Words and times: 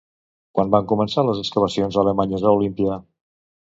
Quan 0.59 0.71
van 0.75 0.87
començar 0.93 1.25
les 1.29 1.43
excavacions 1.43 2.01
alemanyes 2.07 2.51
a 2.53 2.59
Olímpia? 2.61 3.03